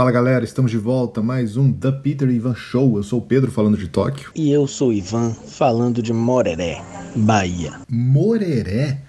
[0.00, 2.96] Fala galera, estamos de volta, mais um The Peter Ivan Show.
[2.96, 4.30] Eu sou o Pedro falando de Tóquio.
[4.34, 6.82] E eu sou o Ivan falando de Moreré,
[7.14, 7.74] Bahia.
[7.86, 9.02] Moreré?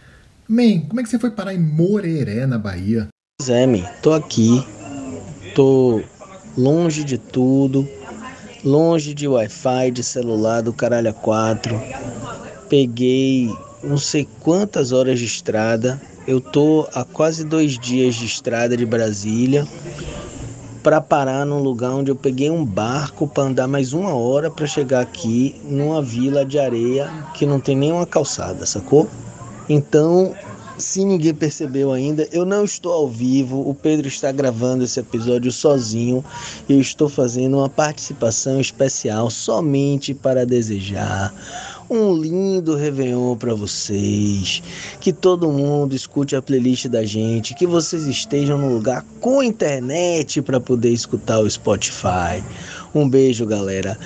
[0.49, 3.07] Man, como é que você foi parar em Moreré, na Bahia?
[3.39, 4.61] Pois é, man, tô aqui,
[5.55, 6.03] tô
[6.57, 7.87] longe de tudo,
[8.61, 11.81] longe de Wi-Fi, de celular, do caralho a quatro.
[12.67, 13.49] Peguei
[13.81, 16.01] não sei quantas horas de estrada.
[16.27, 19.65] Eu tô há quase dois dias de estrada de Brasília
[20.83, 24.65] para parar num lugar onde eu peguei um barco para andar mais uma hora para
[24.65, 29.07] chegar aqui numa vila de areia que não tem nenhuma calçada, sacou?
[29.69, 30.33] Então,
[30.77, 33.69] se ninguém percebeu ainda, eu não estou ao vivo.
[33.69, 36.25] O Pedro está gravando esse episódio sozinho.
[36.67, 41.33] Eu estou fazendo uma participação especial somente para desejar
[41.91, 44.63] um lindo Réveillon para vocês.
[45.01, 47.53] Que todo mundo escute a playlist da gente.
[47.53, 52.41] Que vocês estejam no lugar com internet para poder escutar o Spotify.
[52.95, 53.99] Um beijo, galera.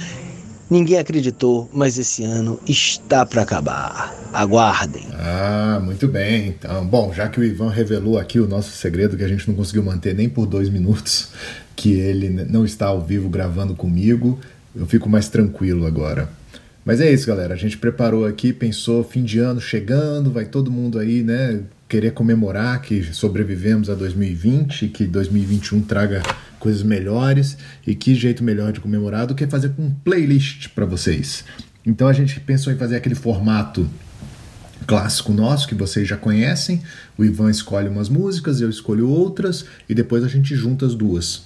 [0.67, 4.15] Ninguém acreditou, mas esse ano está para acabar.
[4.33, 5.05] Aguardem.
[5.13, 6.47] Ah, muito bem.
[6.47, 9.53] Então, bom, já que o Ivan revelou aqui o nosso segredo que a gente não
[9.53, 11.29] conseguiu manter nem por dois minutos,
[11.75, 14.39] que ele não está ao vivo gravando comigo,
[14.75, 16.27] eu fico mais tranquilo agora.
[16.85, 17.55] Mas é isso, galera.
[17.55, 22.11] A gente preparou aqui, pensou fim de ano chegando, vai todo mundo aí, né, querer
[22.11, 26.21] comemorar que sobrevivemos a 2020, que 2021 traga
[26.59, 31.43] coisas melhores e que jeito melhor de comemorar do que fazer um playlist para vocês.
[31.83, 33.89] Então a gente pensou em fazer aquele formato
[34.85, 36.83] clássico nosso que vocês já conhecem.
[37.17, 41.45] O Ivan escolhe umas músicas, eu escolho outras e depois a gente junta as duas.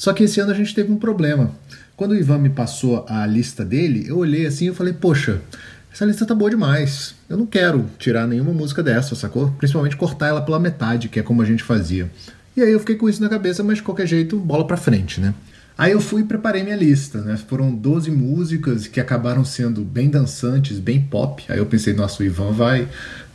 [0.00, 1.50] Só que esse ano a gente teve um problema.
[1.94, 5.42] Quando o Ivan me passou a lista dele, eu olhei assim e falei, poxa,
[5.92, 7.14] essa lista tá boa demais.
[7.28, 9.50] Eu não quero tirar nenhuma música dessa, sacou?
[9.58, 12.10] Principalmente cortar ela pela metade, que é como a gente fazia.
[12.56, 15.20] E aí eu fiquei com isso na cabeça, mas de qualquer jeito, bola pra frente,
[15.20, 15.34] né?
[15.76, 17.36] Aí eu fui e preparei minha lista, né?
[17.36, 21.44] Foram 12 músicas que acabaram sendo bem dançantes, bem pop.
[21.46, 22.88] Aí eu pensei, nossa, o Ivan vai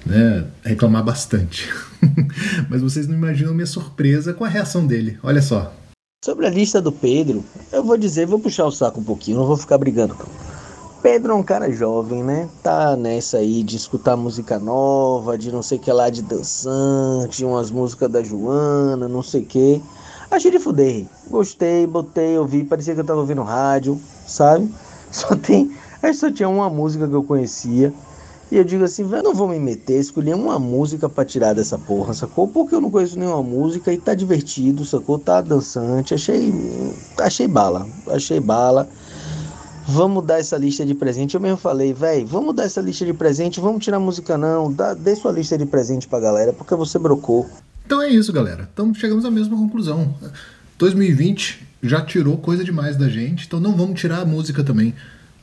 [0.03, 1.69] né, reclamar bastante.
[2.67, 5.19] mas vocês não imaginam minha surpresa com a reação dele.
[5.21, 5.84] Olha só.
[6.25, 9.45] Sobre a lista do Pedro, eu vou dizer, vou puxar o saco um pouquinho, não
[9.45, 10.17] vou ficar brigando.
[10.99, 12.49] Pedro é um cara jovem, né?
[12.63, 17.69] Tá nessa aí de escutar música nova, de não sei que lá, de dançante, umas
[17.69, 19.79] músicas da Joana, não sei que.
[20.31, 21.05] Achei de fuder.
[21.29, 24.67] Gostei, botei, ouvi, parecia que eu tava ouvindo rádio, sabe?
[25.11, 25.77] Só tem.
[26.01, 27.93] Aí só tinha uma música que eu conhecia.
[28.51, 31.79] E eu digo assim, velho, não vou me meter, escolhi uma música para tirar dessa
[31.79, 32.47] porra, sacou?
[32.47, 35.17] Porque eu não conheço nenhuma música e tá divertido, sacou?
[35.17, 36.53] Tá dançante, achei
[37.17, 38.87] achei bala, achei bala.
[39.87, 41.35] Vamos dar essa lista de presente.
[41.35, 44.93] Eu mesmo falei, velho, vamos dar essa lista de presente, vamos tirar música não, dá,
[44.93, 47.47] dê sua lista de presente pra galera, porque você brocou.
[47.85, 48.69] Então é isso, galera.
[48.71, 50.13] Então chegamos à mesma conclusão.
[50.77, 54.93] 2020 já tirou coisa demais da gente, então não vamos tirar a música também.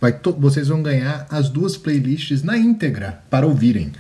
[0.03, 3.93] Vai vocês vão ganhar as duas playlists na íntegra para ouvirem.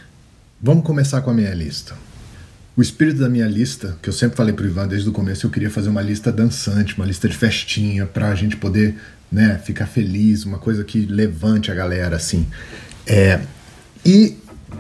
[0.60, 1.94] Vamos começar com a minha lista.
[2.76, 5.50] O espírito da minha lista, que eu sempre falei pro Ivan desde o começo, eu
[5.52, 8.96] queria fazer uma lista dançante, uma lista de festinha, para a gente poder
[9.30, 12.48] né, ficar feliz, uma coisa que levante a galera, assim.
[13.06, 13.40] É,
[14.04, 14.36] e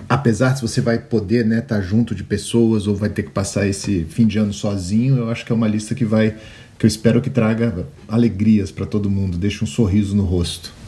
[0.08, 3.30] apesar se você vai poder estar né, tá junto de pessoas ou vai ter que
[3.30, 6.34] passar esse fim de ano sozinho, eu acho que é uma lista que vai
[6.76, 10.81] que eu espero que traga alegrias para todo mundo, deixe um sorriso no rosto.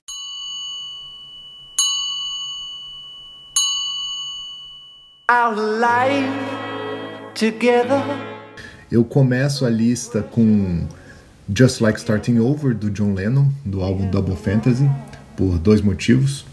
[5.35, 6.31] Our life
[7.35, 8.01] together.
[8.91, 10.87] Eu começo a lista com
[11.53, 14.89] Just Like Starting Over do John Lennon, do álbum Double Fantasy,
[15.37, 16.47] por dois motivos.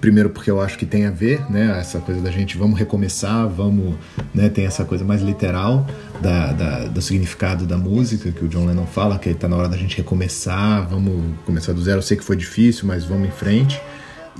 [0.00, 3.48] Primeiro porque eu acho que tem a ver, né, essa coisa da gente vamos recomeçar,
[3.48, 3.94] vamos,
[4.34, 5.86] né, tem essa coisa mais literal
[6.20, 9.68] da, da, do significado da música que o John Lennon fala, que está na hora
[9.68, 11.98] da gente recomeçar, vamos começar do zero.
[11.98, 13.80] Eu sei que foi difícil, mas vamos em frente.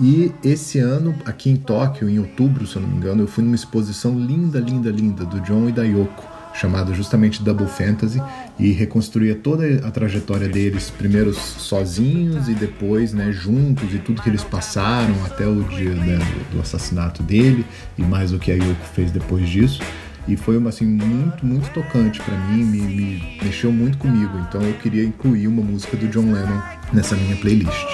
[0.01, 3.43] E esse ano, aqui em Tóquio, em outubro, se eu não me engano, eu fui
[3.43, 8.23] numa exposição linda, linda, linda do John e da Yoko, chamada justamente Double Fantasy,
[8.59, 14.28] e reconstruía toda a trajetória deles, primeiro sozinhos e depois né, juntos, e tudo que
[14.28, 16.19] eles passaram até o dia né,
[16.53, 17.65] do assassinato dele,
[17.97, 19.81] e mais o que a Yoko fez depois disso.
[20.28, 24.37] E foi assim, muito, muito tocante para mim, me, me mexeu muito comigo.
[24.49, 26.60] Então eu queria incluir uma música do John Lennon
[26.92, 27.87] nessa minha playlist.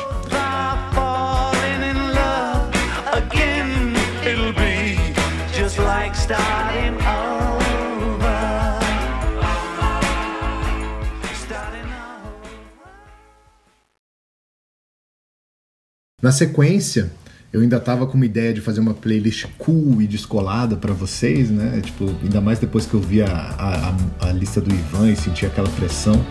[16.22, 17.10] Na sequência,
[17.52, 21.50] eu ainda tava com uma ideia de fazer uma playlist cool e descolada para vocês,
[21.50, 21.80] né?
[21.80, 25.44] Tipo, ainda mais depois que eu vi a, a, a, lista do Ivan e senti
[25.44, 26.24] aquela pressão.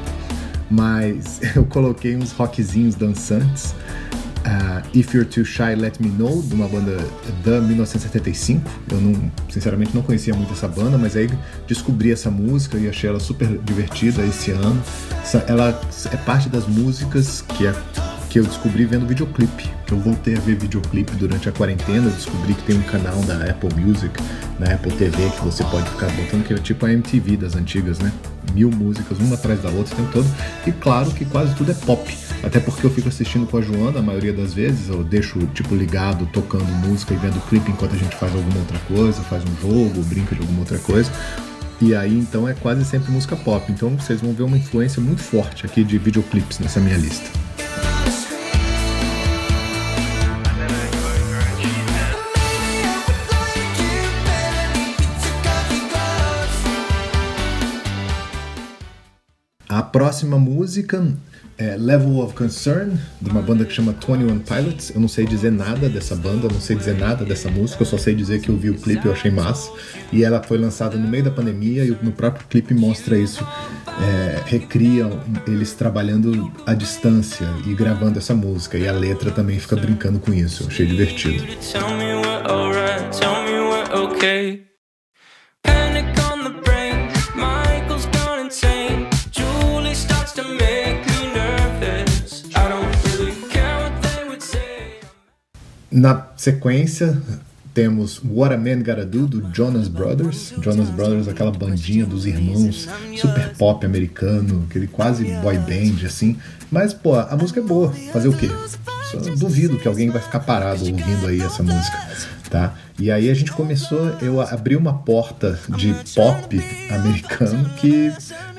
[0.70, 3.76] mas eu coloquei uns rockzinhos dançantes.
[4.42, 6.98] Uh, If You're Too Shy, Let Me Know, de uma banda
[7.44, 8.70] da 1975.
[8.92, 11.30] Eu não, sinceramente não conhecia muito essa banda, mas aí
[11.68, 14.82] descobri essa música e achei ela super divertida esse ano.
[15.48, 15.80] Ela
[16.12, 17.74] é parte das músicas que, é,
[18.32, 19.70] que eu descobri vendo videoclipe.
[19.86, 22.10] Que eu voltei a ver videoclipe durante a quarentena.
[22.10, 24.10] Descobri que tem um canal da Apple Music,
[24.58, 28.00] da Apple TV, que você pode ficar botando, que é tipo a MTV das antigas,
[28.00, 28.10] né?
[28.54, 30.28] Mil músicas, uma atrás da outra o tempo todo.
[30.66, 32.10] E claro que quase tudo é pop
[32.44, 35.76] até porque eu fico assistindo com a Joana a maioria das vezes, eu deixo tipo
[35.76, 39.56] ligado, tocando música e vendo clipe enquanto a gente faz alguma outra coisa, faz um
[39.62, 41.12] jogo, brinca de alguma outra coisa.
[41.80, 43.72] E aí então é quase sempre música pop.
[43.72, 47.51] Então vocês vão ver uma influência muito forte aqui de videoclipes nessa minha lista.
[47.78, 48.31] Yeah.
[59.92, 61.06] Próxima música
[61.62, 64.92] é, Level of Concern, de uma banda que chama 21 Pilots.
[64.96, 67.98] Eu não sei dizer nada dessa banda, não sei dizer nada dessa música, eu só
[67.98, 69.72] sei dizer que eu vi o clipe e achei massa.
[70.12, 73.46] E ela foi lançada no meio da pandemia e no próprio clipe mostra isso.
[74.02, 75.08] É, recria
[75.46, 78.78] eles trabalhando à distância e gravando essa música.
[78.78, 80.64] E a letra também fica brincando com isso.
[80.64, 81.46] Eu achei divertido.
[81.72, 84.71] Tell me we're alright, tell me we're okay.
[95.92, 97.22] Na sequência,
[97.74, 100.54] temos What a Man Gotta Do, do Jonas Brothers.
[100.62, 102.88] Jonas Brothers, aquela bandinha dos irmãos,
[103.20, 106.38] super pop americano, aquele quase boy band, assim.
[106.72, 107.92] Mas, pô, a música é boa.
[108.14, 108.50] Fazer o quê?
[109.12, 111.98] Só duvido que alguém vai ficar parado ouvindo aí essa música,
[112.50, 112.74] tá?
[112.98, 118.14] E aí a gente começou, eu abri uma porta de pop americano que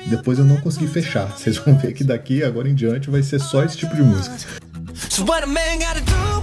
[0.07, 1.25] depois eu não consegui fechar.
[1.35, 4.35] Vocês vão ver que daqui, agora em diante, vai ser só esse tipo de música.
[5.09, 6.42] So what a man gotta do?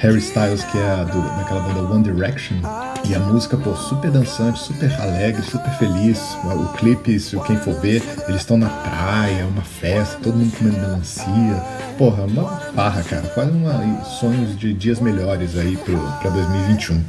[0.00, 2.56] Harry Styles, que é do, daquela banda One Direction,
[3.06, 6.18] e a música, pô, super dançante, super alegre, super feliz.
[6.42, 10.56] O clipe, se quem for ver, eles estão na praia, é uma festa, todo mundo
[10.56, 11.62] comendo melancia.
[11.98, 13.28] Porra, uma farra, cara.
[13.28, 17.04] Quase uma, sonhos de dias melhores aí pro, pra 2021.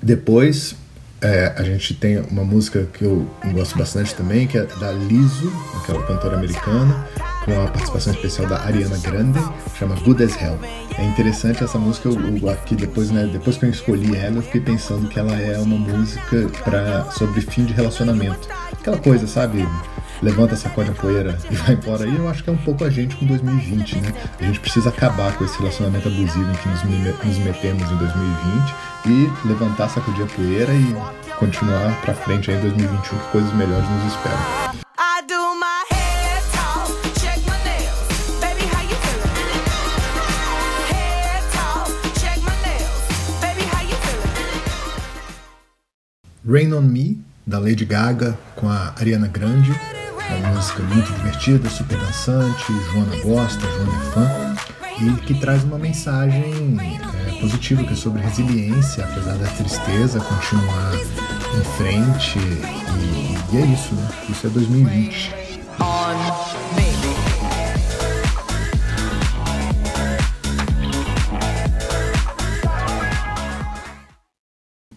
[0.00, 0.76] Depois,
[1.24, 5.50] é, a gente tem uma música que eu gosto bastante também, que é da Lizzo,
[5.82, 7.08] aquela cantora americana,
[7.46, 9.40] com a participação especial da Ariana Grande,
[9.78, 10.58] chama Good as Hell.
[10.98, 14.42] É interessante essa música, eu, eu, aqui depois, né, depois que eu escolhi ela, eu
[14.42, 18.46] fiquei pensando que ela é uma música pra, sobre fim de relacionamento.
[18.72, 19.66] Aquela coisa, sabe?
[20.22, 22.06] levanta, sacode a poeira e vai embora.
[22.06, 24.12] E eu acho que é um pouco a gente com 2020, né?
[24.40, 29.30] A gente precisa acabar com esse relacionamento abusivo em que nos, metemos em 2020 e
[29.46, 30.94] levantar, sacudir a poeira e
[31.38, 34.74] continuar pra frente aí em 2021 que coisas melhores nos esperam.
[46.46, 49.72] Rain on Me, da Lady Gaga com a Ariana Grande.
[50.38, 54.54] Uma música muito divertida, super dançante, Joana gosta, Joana é fã,
[55.00, 60.94] e que traz uma mensagem é, positiva, que é sobre resiliência, apesar da tristeza, continuar
[60.94, 64.08] em frente, e, e é isso, né?
[64.30, 65.34] Isso é 2020.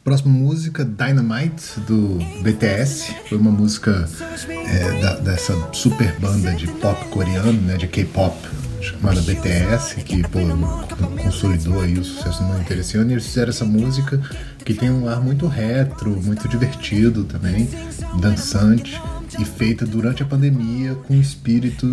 [0.05, 3.13] Próxima música, Dynamite, do BTS.
[3.27, 4.09] Foi uma música
[4.47, 8.37] é, da, dessa super banda de pop coreano, né, de K-pop,
[8.87, 10.39] chamada BTS, que pô,
[11.21, 13.09] consolidou aí o sucesso no mundo inteiro esse ano.
[13.11, 14.21] E eles fizeram essa música
[14.63, 17.69] que tem um ar muito retro, muito divertido também,
[18.19, 18.99] dançante
[19.39, 21.87] e feita durante a pandemia com espírito,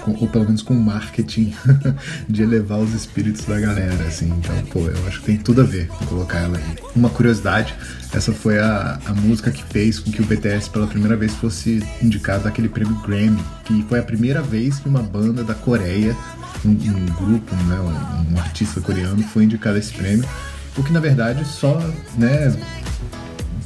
[0.00, 1.54] com, ou pelo menos com marketing
[2.28, 4.28] de elevar os espíritos da galera, assim.
[4.28, 6.64] Então, pô, eu acho que tem tudo a ver com colocar ela aí.
[6.96, 7.74] Uma curiosidade,
[8.12, 11.82] essa foi a, a música que fez com que o BTS pela primeira vez fosse
[12.02, 16.16] indicado aquele prêmio Grammy, que foi a primeira vez que uma banda da Coreia,
[16.64, 20.28] um, um grupo, né, um, um artista coreano foi indicado a esse prêmio,
[20.76, 21.78] o que na verdade só,
[22.16, 22.56] né,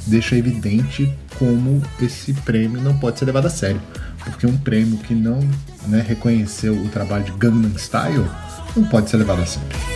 [0.05, 3.81] deixa evidente como esse prêmio não pode ser levado a sério.
[4.23, 5.39] Porque um prêmio que não
[5.87, 8.25] né, reconheceu o trabalho de Gangnam Style
[8.75, 9.92] não pode ser levado a sério.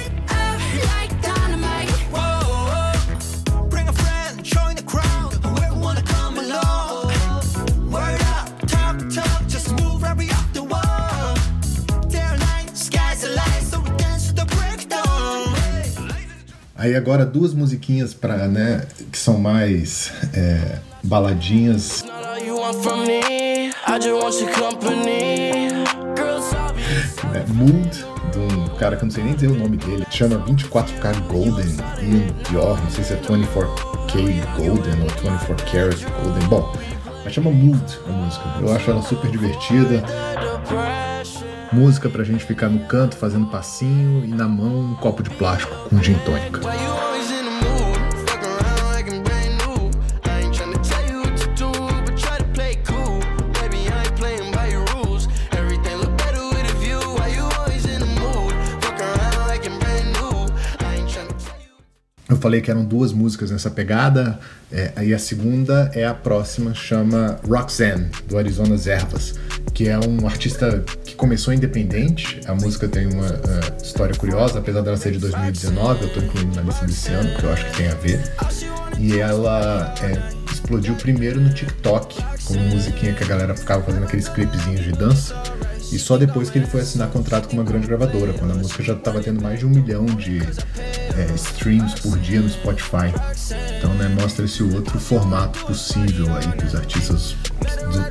[16.78, 22.06] Aí agora duas musiquinhas para né, que são mais é, baladinhas.
[27.34, 28.06] É, Mood,
[28.38, 31.66] um cara que eu não sei nem dizer o nome dele, chama 24K Golden,
[32.04, 36.48] e pior, não sei se é 24K Golden ou 24 Karat Golden.
[36.48, 36.74] Bom,
[37.24, 38.46] mas chama Mood a música.
[38.62, 40.04] Eu acho ela super divertida.
[41.72, 45.76] Música pra gente ficar no canto fazendo passinho e na mão um copo de plástico
[45.90, 46.62] com gin tônica.
[62.30, 64.38] Eu falei que eram duas músicas nessa pegada,
[64.70, 69.36] é, aí a segunda é a próxima, chama Roxanne, do Arizona Ervas,
[69.74, 72.42] que é um artista que começou independente.
[72.46, 76.56] A música tem uma uh, história curiosa, apesar dela ser de 2019, eu estou incluindo
[76.56, 78.22] na lista desse ano, porque eu acho que tem a ver.
[79.00, 84.28] E ela é, explodiu primeiro no TikTok, como musiquinha que a galera ficava fazendo aqueles
[84.28, 85.34] clipezinhos de dança.
[85.92, 88.84] E só depois que ele foi assinar contrato com uma grande gravadora, quando a música
[88.84, 93.14] já estava tendo mais de um milhão de é, streams por dia no Spotify.
[93.78, 97.36] Então, né, mostra esse outro formato possível aí que os artistas,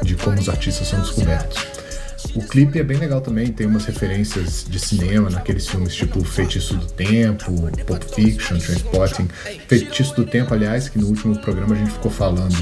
[0.03, 1.77] de como os artistas são descobertos.
[2.35, 6.75] O clipe é bem legal também, tem umas referências de cinema naqueles filmes tipo Feitiço
[6.75, 9.29] do Tempo, Pulp Fiction, Transporting.
[9.69, 12.55] Feitiço do Tempo, aliás, que no último programa a gente ficou falando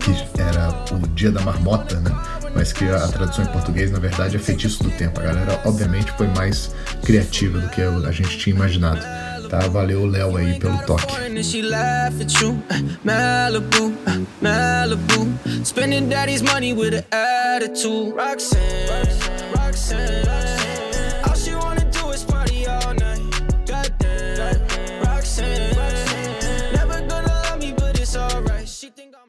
[0.00, 2.10] que era o Dia da Marmota, né?
[2.56, 5.20] Mas que a tradução em português, na verdade, é feitiço do tempo.
[5.20, 9.02] A galera, obviamente, foi mais criativa do que a gente tinha imaginado.
[9.50, 9.68] Tá?
[9.68, 11.04] Valeu, Léo, aí, pelo toque.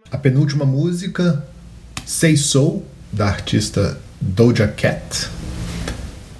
[0.10, 1.46] A penúltima música,
[2.05, 5.30] Say So, da artista Doja Cat.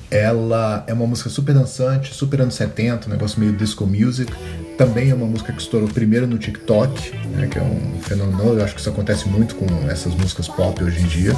[0.10, 4.32] Ela é uma música super dançante, super anos 70, um negócio meio disco music.
[4.78, 8.54] Também é uma música que estourou primeiro no TikTok, né, que é um fenômeno.
[8.54, 11.34] Eu acho que isso acontece muito com essas músicas pop hoje em dia.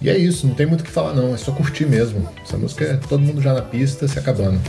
[0.00, 2.28] E é isso, não tem muito o que falar não, é só curtir mesmo.
[2.44, 4.60] Essa música é todo mundo já na pista, se acabando.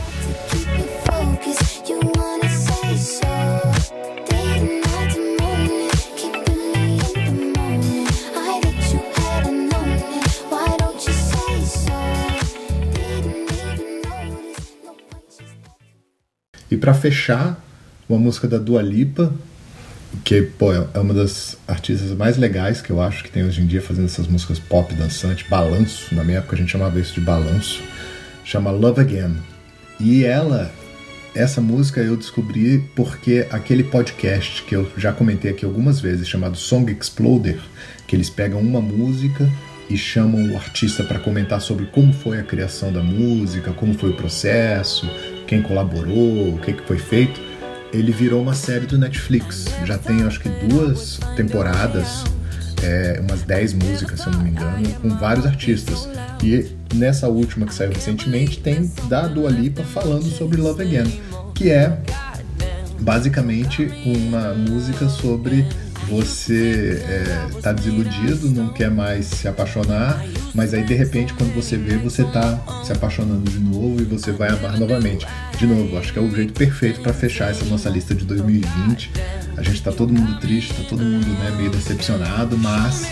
[16.80, 17.62] Para fechar,
[18.08, 19.32] uma música da Dua Lipa,
[20.24, 23.66] que pô, é uma das artistas mais legais que eu acho que tem hoje em
[23.66, 27.20] dia fazendo essas músicas pop dançante, balanço, na minha época a gente chamava isso de
[27.20, 27.82] balanço,
[28.44, 29.36] chama Love Again.
[30.00, 30.72] E ela,
[31.34, 36.56] essa música eu descobri porque aquele podcast que eu já comentei aqui algumas vezes, chamado
[36.56, 37.60] Song Exploder,
[38.06, 39.48] que eles pegam uma música
[39.88, 44.10] e chamam o artista para comentar sobre como foi a criação da música, como foi
[44.10, 45.08] o processo,
[45.50, 47.40] quem colaborou, o que, que foi feito,
[47.92, 49.64] ele virou uma série do Netflix.
[49.84, 52.22] Já tem acho que duas temporadas,
[52.84, 56.08] é, umas 10 músicas, se eu não me engano, com vários artistas.
[56.40, 61.20] E nessa última que saiu recentemente tem da Dua Lipa falando sobre Love Again,
[61.52, 61.98] que é
[63.00, 65.66] basicamente uma música sobre
[66.10, 71.76] você é, tá desiludido, não quer mais se apaixonar, mas aí de repente quando você
[71.76, 75.24] vê, você tá se apaixonando de novo e você vai amar novamente.
[75.56, 79.10] De novo, acho que é o jeito perfeito para fechar essa nossa lista de 2020.
[79.56, 83.06] A gente tá todo mundo triste, tá todo mundo né, meio decepcionado, mas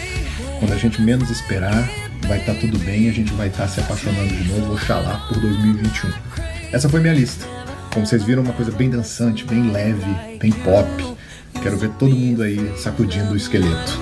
[0.58, 1.88] quando a gente menos esperar,
[2.26, 5.24] vai estar tá tudo bem a gente vai estar tá se apaixonando de novo, oxalá,
[5.28, 6.10] por 2021.
[6.72, 7.46] Essa foi minha lista.
[7.94, 11.18] Como vocês viram, uma coisa bem dançante, bem leve, bem pop
[11.62, 13.98] Quero ver todo mundo aí sacudindo o esqueleto.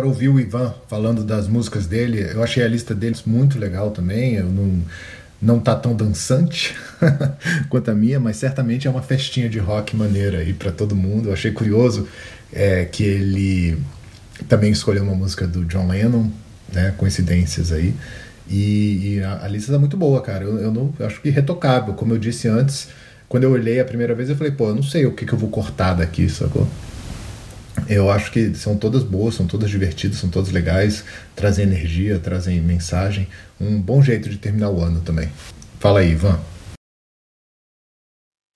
[0.00, 2.30] Agora ouvir o Ivan falando das músicas dele.
[2.32, 4.34] Eu achei a lista deles muito legal também.
[4.34, 4.82] Eu não,
[5.40, 6.74] não tá tão dançante
[7.68, 11.28] quanto a minha, mas certamente é uma festinha de rock maneira aí para todo mundo.
[11.28, 12.08] Eu achei curioso
[12.52, 13.78] é, que ele
[14.48, 16.30] também escolheu uma música do John Lennon,
[16.72, 16.94] né?
[16.96, 17.94] Coincidências aí.
[18.48, 20.44] E, e a, a, lista tá muito boa, cara.
[20.44, 21.92] Eu, eu não eu acho que retocável.
[21.94, 22.88] Como eu disse antes,
[23.28, 25.32] quando eu olhei a primeira vez, eu falei, pô, eu não sei o que, que
[25.32, 26.66] eu vou cortar daqui, sacou?
[27.88, 32.60] Eu acho que são todas boas, são todas divertidas, são todas legais, trazem energia, trazem
[32.60, 33.28] mensagem.
[33.60, 35.28] Um bom jeito de terminar o ano também.
[35.78, 36.38] Fala aí, Ivan.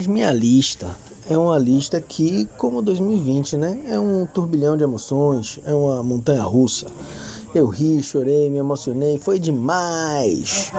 [0.06, 0.94] Minha lista
[1.30, 3.80] é uma lista que, como 2020, né?
[3.88, 6.86] É um turbilhão de emoções, é uma montanha russa.
[7.54, 10.70] Eu ri, chorei, me emocionei, foi demais.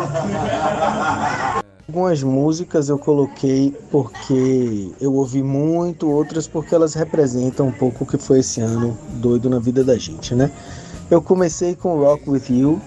[1.87, 8.07] Algumas músicas eu coloquei porque eu ouvi muito, outras porque elas representam um pouco o
[8.07, 10.49] que foi esse ano doido na vida da gente, né?
[11.11, 12.81] Eu comecei com Rock With You.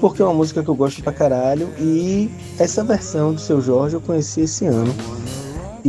[0.00, 3.94] Porque é uma música que eu gosto pra caralho e essa versão do Seu Jorge
[3.94, 4.92] eu conheci esse ano.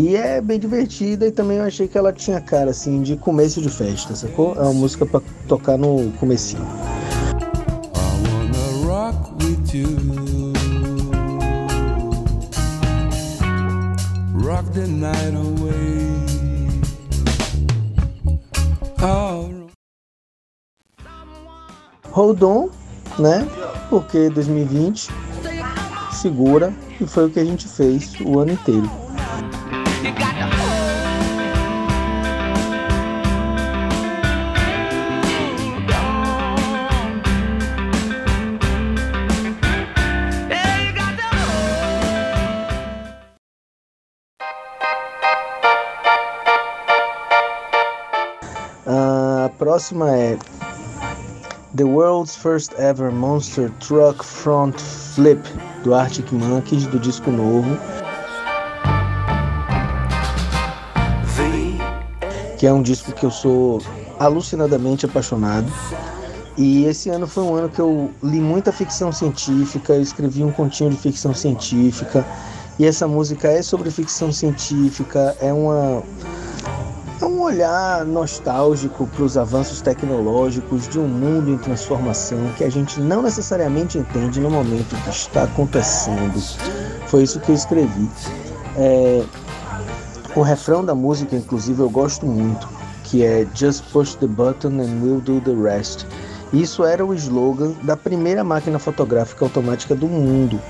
[0.02, 3.62] E é bem divertida e também eu achei que ela tinha cara assim de começo
[3.62, 4.56] de festa, sacou?
[4.56, 6.66] É uma música para tocar no comecinho.
[22.12, 22.70] Hold on,
[23.20, 23.46] né?
[23.90, 25.10] Porque 2020
[26.14, 29.09] segura e foi o que a gente fez o ano inteiro.
[49.80, 50.38] Próxima é
[51.78, 55.42] The World's First Ever Monster Truck Front Flip
[55.86, 57.78] do Arctic Monkeys do disco novo.
[62.58, 63.82] que é um disco que eu sou
[64.20, 65.72] alucinadamente apaixonado.
[66.58, 70.52] E esse ano foi um ano que eu li muita ficção científica, eu escrevi um
[70.52, 72.26] continho de ficção científica.
[72.78, 76.04] E essa música é sobre ficção científica, é uma
[77.50, 83.24] olhar nostálgico para os avanços tecnológicos de um mundo em transformação que a gente não
[83.24, 86.40] necessariamente entende no momento que está acontecendo.
[87.08, 88.10] Foi isso que eu escrevi.
[88.78, 89.24] É,
[90.36, 92.70] o refrão da música, inclusive, eu gosto muito,
[93.04, 96.06] que é Just push the button and we'll do the rest.
[96.54, 100.62] Isso era o slogan da primeira máquina fotográfica automática do mundo.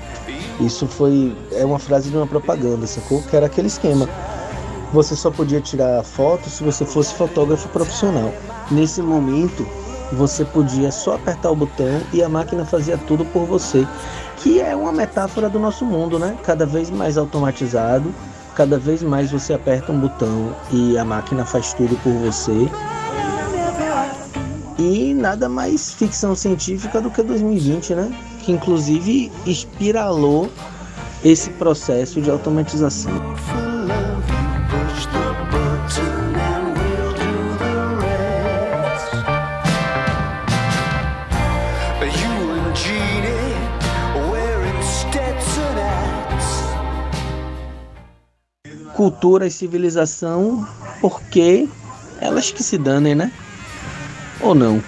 [0.58, 3.22] Isso foi é uma frase de uma propaganda, sacou?
[3.22, 4.08] Que era aquele esquema.
[4.92, 8.32] Você só podia tirar foto se você fosse fotógrafo profissional.
[8.70, 9.66] Nesse momento,
[10.12, 13.86] você podia só apertar o botão e a máquina fazia tudo por você,
[14.38, 16.36] que é uma metáfora do nosso mundo, né?
[16.42, 18.12] Cada vez mais automatizado
[18.54, 22.68] Cada vez mais você aperta um botão e a máquina faz tudo por você.
[24.78, 28.12] E nada mais ficção científica do que 2020, né?
[28.40, 30.50] Que inclusive espiralou
[31.24, 33.12] esse processo de automatização.
[49.20, 50.66] Cultura e civilização
[50.98, 51.68] porque
[52.22, 53.30] elas que se danem, né?
[54.40, 54.82] Ou não?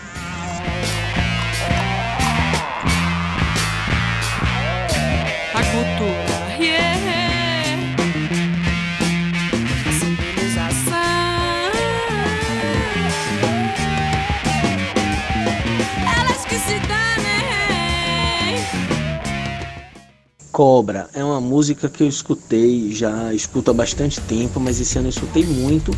[20.62, 25.08] Cobra é uma música que eu escutei, já escuto há bastante tempo, mas esse ano
[25.08, 25.90] eu escutei muito,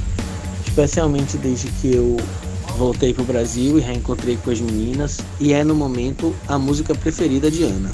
[0.67, 2.17] especialmente desde que eu
[2.79, 6.95] voltei para o Brasil e reencontrei com as meninas, e é no momento a música
[6.95, 7.91] preferida de Ana.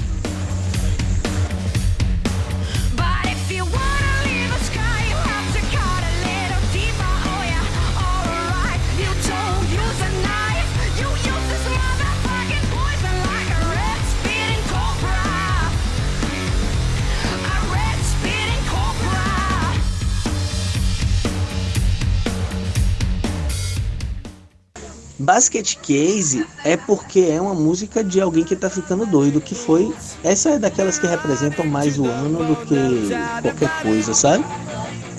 [25.30, 29.94] Basket Case é porque é uma música de alguém que tá ficando doido, que foi.
[30.24, 34.44] Essa é daquelas que representam mais o ano do que qualquer coisa, sabe?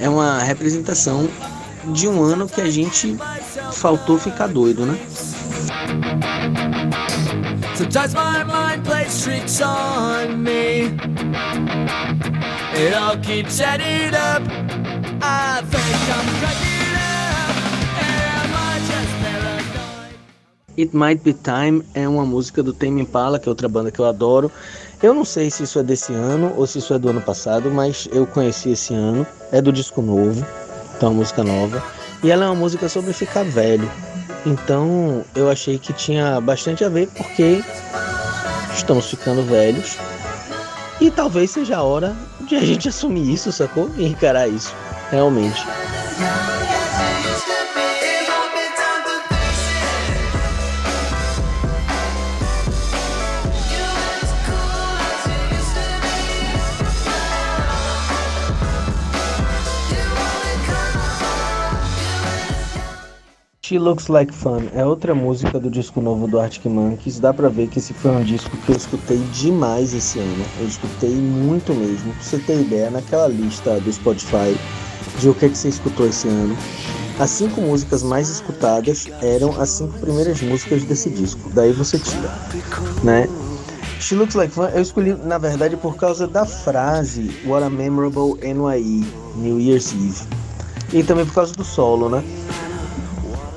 [0.01, 1.29] é uma representação
[1.93, 3.15] de um ano que a gente
[3.71, 4.99] faltou ficar doido, né?
[7.75, 10.91] Sometimes my mind plays tricks on me.
[12.75, 14.43] It all keeps up.
[15.23, 16.70] I think I'm cracking
[20.77, 23.99] It Might Be Time é uma música do Tame Impala, que é outra banda que
[23.99, 24.51] eu adoro.
[25.01, 27.69] Eu não sei se isso é desse ano ou se isso é do ano passado,
[27.71, 29.25] mas eu conheci esse ano.
[29.51, 30.45] É do disco novo,
[30.95, 31.83] então é uma música nova.
[32.23, 33.89] E ela é uma música sobre ficar velho.
[34.45, 37.63] Então eu achei que tinha bastante a ver porque
[38.73, 39.97] estamos ficando velhos
[40.99, 42.15] e talvez seja a hora
[42.47, 43.89] de a gente assumir isso, sacou?
[43.97, 44.73] E encarar isso,
[45.09, 45.65] realmente.
[63.71, 67.21] She Looks Like Fun é outra música do disco novo do Arctic Monkeys.
[67.21, 70.45] Dá pra ver que esse foi um disco que eu escutei demais esse ano.
[70.59, 72.11] Eu escutei muito mesmo.
[72.11, 74.57] Pra você ter ideia, naquela lista do Spotify
[75.19, 76.53] de o que, é que você escutou esse ano,
[77.17, 81.49] as cinco músicas mais escutadas eram as cinco primeiras músicas desse disco.
[81.53, 82.29] Daí você tira,
[83.05, 83.29] né?
[84.01, 88.35] She Looks Like Fun eu escolhi, na verdade, por causa da frase What a Memorable
[88.43, 89.07] NYE,
[89.37, 90.27] New Year's Eve.
[90.91, 92.21] E também por causa do solo, né?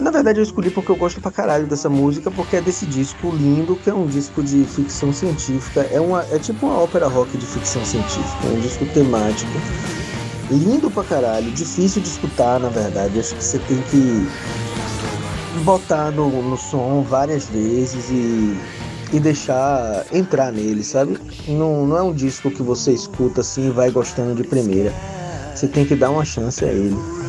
[0.05, 3.31] Na verdade, eu escolhi porque eu gosto pra caralho dessa música, porque é desse disco
[3.31, 5.81] lindo, que é um disco de ficção científica.
[5.91, 9.51] É, uma, é tipo uma ópera rock de ficção científica, é um disco temático.
[10.51, 13.19] Lindo pra caralho, difícil de escutar, na verdade.
[13.19, 14.29] Acho que você tem que
[15.65, 18.59] botar no, no som várias vezes e,
[19.11, 21.17] e deixar entrar nele, sabe?
[21.49, 24.93] Não, não é um disco que você escuta assim e vai gostando de primeira.
[25.55, 27.24] Você tem que dar uma chance a ele.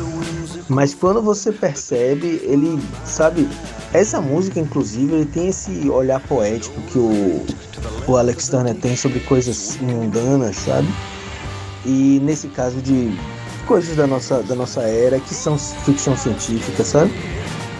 [0.68, 3.48] Mas quando você percebe, ele, sabe,
[3.92, 7.46] essa música, inclusive, ele tem esse olhar poético que o,
[8.06, 10.88] o Alex Turner tem sobre coisas mundanas, sabe?
[11.84, 13.16] E nesse caso de
[13.66, 17.12] coisas da nossa, da nossa era que são ficção científica, sabe?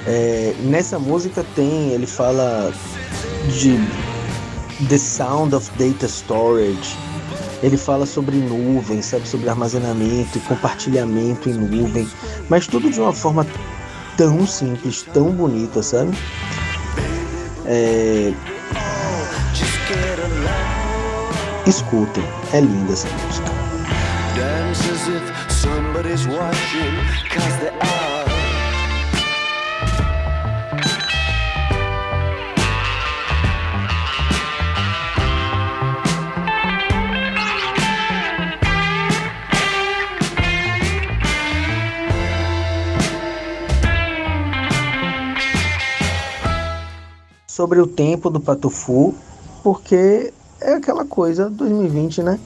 [0.07, 2.73] É, nessa música tem, ele fala
[3.49, 3.77] de
[4.89, 6.97] The Sound of Data Storage,
[7.63, 12.09] ele fala sobre nuvem, sabe, sobre armazenamento e compartilhamento em nuvem,
[12.49, 13.47] mas tudo de uma forma
[14.17, 16.17] tão simples, tão bonita, sabe?
[17.65, 18.33] É...
[21.67, 23.51] Escutem, é linda essa música.
[47.57, 49.15] Sobre o tempo do Patufu,
[49.63, 52.39] porque é aquela coisa 2020, né?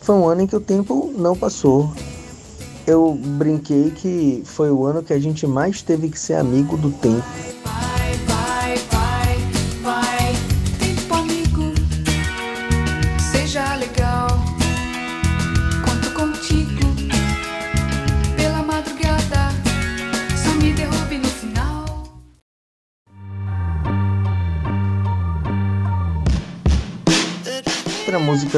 [0.00, 1.92] Foi um ano em que o tempo não passou.
[2.86, 6.90] Eu brinquei que foi o ano que a gente mais teve que ser amigo do
[6.90, 7.26] tempo.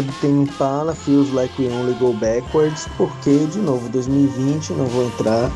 [0.01, 4.87] Música do Tame Impala, Feels Like We Only Go Backwards, porque, de novo, 2020, não
[4.87, 5.51] vou entrar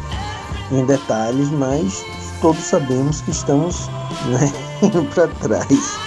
[0.70, 2.04] em detalhes, mas
[2.40, 3.88] todos sabemos que estamos
[4.26, 4.52] né,
[4.82, 5.98] indo para trás.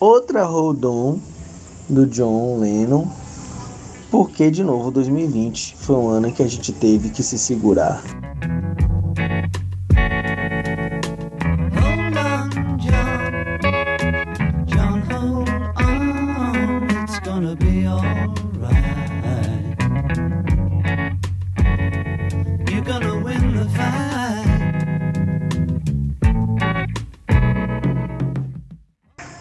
[0.00, 1.29] Outra Hold On
[1.90, 3.06] do John Lennon,
[4.10, 8.02] porque de novo 2020 foi um ano em que a gente teve que se segurar.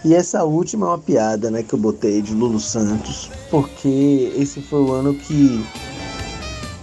[0.09, 4.59] E essa última é uma piada, né, que eu botei de Lulu Santos, porque esse
[4.59, 5.63] foi o ano que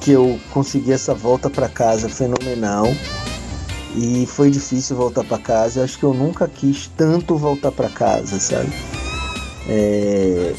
[0.01, 2.87] que eu consegui essa volta para casa fenomenal.
[3.97, 5.81] E foi difícil voltar para casa.
[5.81, 8.71] Eu acho que eu nunca quis tanto voltar para casa, sabe?
[9.69, 10.55] É...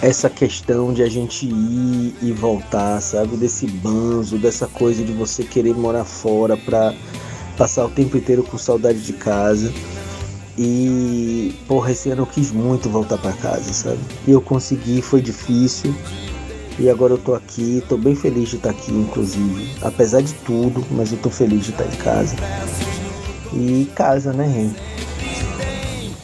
[0.00, 3.36] essa questão de a gente ir e voltar, sabe?
[3.36, 6.94] Desse banzo, dessa coisa de você querer morar fora pra
[7.58, 9.72] passar o tempo inteiro com saudade de casa.
[10.58, 14.00] E, porra, esse ano eu quis muito voltar para casa, sabe?
[14.26, 15.94] E eu consegui, foi difícil.
[16.78, 19.70] E agora eu tô aqui, tô bem feliz de estar aqui, inclusive.
[19.82, 22.36] Apesar de tudo, mas eu tô feliz de estar em casa.
[23.52, 24.70] E casa, né, Ren?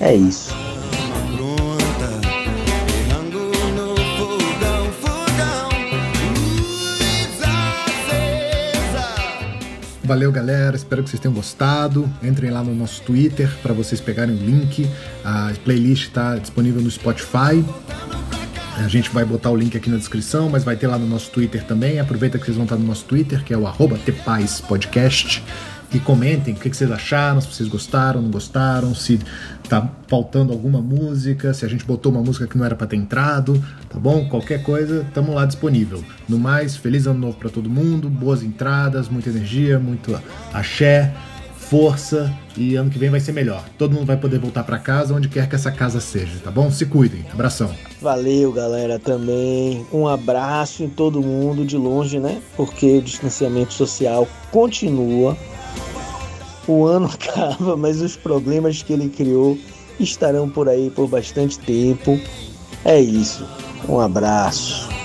[0.00, 0.54] É isso.
[10.08, 10.74] Valeu, galera.
[10.74, 12.10] Espero que vocês tenham gostado.
[12.22, 14.88] Entrem lá no nosso Twitter para vocês pegarem o link.
[15.22, 17.62] A playlist está disponível no Spotify.
[18.78, 21.30] A gente vai botar o link aqui na descrição, mas vai ter lá no nosso
[21.30, 22.00] Twitter também.
[22.00, 23.98] Aproveita que vocês vão estar no nosso Twitter, que é o arroba
[24.66, 25.44] Podcast
[25.92, 29.18] e comentem o que, vocês acharam, se vocês gostaram, não gostaram, se
[29.68, 32.96] tá faltando alguma música, se a gente botou uma música que não era para ter
[32.96, 34.28] entrado, tá bom?
[34.28, 36.02] Qualquer coisa, estamos lá disponível.
[36.28, 40.18] No mais, feliz ano novo para todo mundo, boas entradas, muita energia, muito
[40.52, 41.14] axé,
[41.68, 43.64] força e ano que vem vai ser melhor.
[43.76, 46.70] Todo mundo vai poder voltar para casa onde quer que essa casa seja, tá bom?
[46.70, 47.24] Se cuidem.
[47.32, 47.70] Abração.
[48.00, 49.86] Valeu, galera, também.
[49.92, 52.40] Um abraço em todo mundo de longe, né?
[52.56, 55.36] Porque o distanciamento social continua
[56.72, 59.58] o ano acaba, mas os problemas que ele criou
[59.98, 62.20] estarão por aí por bastante tempo.
[62.84, 63.46] É isso.
[63.88, 64.97] Um abraço.